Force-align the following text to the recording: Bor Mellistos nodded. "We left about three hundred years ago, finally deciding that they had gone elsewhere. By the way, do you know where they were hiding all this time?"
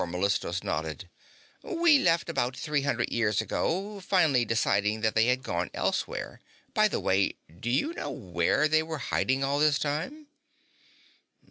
Bor 0.01 0.07
Mellistos 0.07 0.63
nodded. 0.63 1.11
"We 1.61 1.99
left 1.99 2.27
about 2.27 2.57
three 2.57 2.81
hundred 2.81 3.11
years 3.11 3.39
ago, 3.39 3.99
finally 3.99 4.43
deciding 4.45 5.01
that 5.01 5.13
they 5.13 5.27
had 5.27 5.43
gone 5.43 5.69
elsewhere. 5.75 6.41
By 6.73 6.87
the 6.87 6.99
way, 6.99 7.35
do 7.59 7.69
you 7.69 7.93
know 7.93 8.09
where 8.09 8.67
they 8.67 8.81
were 8.81 8.97
hiding 9.13 9.43
all 9.43 9.59
this 9.59 9.77
time?" 9.77 10.25